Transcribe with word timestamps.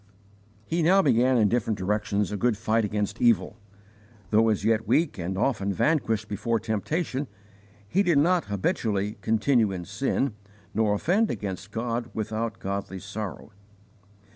He 0.65 0.81
now 0.81 1.03
began 1.03 1.37
in 1.37 1.47
different 1.47 1.77
directions 1.77 2.31
a 2.31 2.35
good 2.35 2.57
fight 2.57 2.83
against 2.83 3.21
evil. 3.21 3.57
Though 4.31 4.49
as 4.49 4.65
yet 4.65 4.87
weak 4.87 5.19
and 5.19 5.37
often 5.37 5.71
vanquished 5.71 6.27
before 6.27 6.59
temptation, 6.59 7.27
he 7.87 8.01
did 8.01 8.17
not 8.17 8.45
habitually 8.45 9.19
'continue 9.21 9.71
in 9.71 9.85
sin,' 9.85 10.33
nor 10.73 10.95
offend 10.95 11.29
against 11.29 11.69
God 11.69 12.09
without 12.15 12.57
godly 12.57 12.97
sorrow. 12.97 13.51